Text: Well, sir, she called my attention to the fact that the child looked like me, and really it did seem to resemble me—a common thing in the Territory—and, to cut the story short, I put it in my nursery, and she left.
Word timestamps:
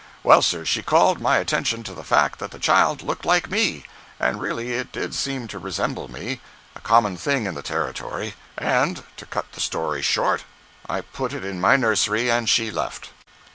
Well, 0.23 0.41
sir, 0.41 0.65
she 0.65 0.81
called 0.81 1.21
my 1.21 1.37
attention 1.37 1.83
to 1.83 1.93
the 1.93 2.03
fact 2.03 2.39
that 2.39 2.49
the 2.49 2.57
child 2.57 3.03
looked 3.03 3.23
like 3.23 3.51
me, 3.51 3.85
and 4.19 4.41
really 4.41 4.73
it 4.73 4.91
did 4.91 5.13
seem 5.13 5.47
to 5.49 5.59
resemble 5.59 6.07
me—a 6.07 6.79
common 6.79 7.17
thing 7.17 7.45
in 7.45 7.53
the 7.53 7.61
Territory—and, 7.61 9.03
to 9.15 9.25
cut 9.27 9.51
the 9.51 9.61
story 9.61 10.01
short, 10.01 10.43
I 10.89 11.01
put 11.01 11.33
it 11.33 11.45
in 11.45 11.61
my 11.61 11.75
nursery, 11.75 12.31
and 12.31 12.49
she 12.49 12.71
left. 12.71 13.11